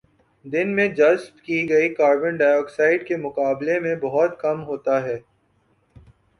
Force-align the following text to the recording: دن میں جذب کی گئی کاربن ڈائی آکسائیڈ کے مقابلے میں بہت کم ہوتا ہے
دن 0.45 0.73
میں 0.75 0.87
جذب 0.89 1.43
کی 1.45 1.59
گئی 1.69 1.93
کاربن 1.95 2.37
ڈائی 2.37 2.57
آکسائیڈ 2.57 3.07
کے 3.07 3.17
مقابلے 3.19 3.79
میں 3.79 3.95
بہت 4.01 4.39
کم 4.39 4.63
ہوتا 4.63 5.01
ہے 5.03 5.17